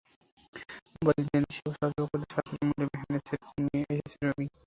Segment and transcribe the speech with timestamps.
[0.95, 4.45] Mobile internet সেবা সহজলভ্য করতে সাশ্রয়ী মূল্যে হ্যান্ডসেট নিয়ে এসেছে রবি।